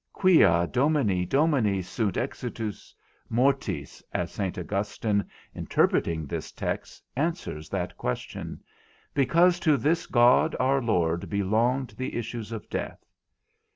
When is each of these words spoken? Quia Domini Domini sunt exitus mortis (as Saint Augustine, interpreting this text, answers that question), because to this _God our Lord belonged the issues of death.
Quia 0.13 0.65
Domini 0.65 1.27
Domini 1.27 1.79
sunt 1.79 2.15
exitus 2.17 2.91
mortis 3.29 4.01
(as 4.11 4.31
Saint 4.31 4.57
Augustine, 4.57 5.23
interpreting 5.53 6.25
this 6.25 6.51
text, 6.51 7.03
answers 7.15 7.69
that 7.69 7.95
question), 7.97 8.59
because 9.13 9.59
to 9.59 9.77
this 9.77 10.07
_God 10.07 10.55
our 10.59 10.81
Lord 10.81 11.29
belonged 11.29 11.91
the 11.97 12.15
issues 12.15 12.51
of 12.51 12.67
death. 12.67 13.05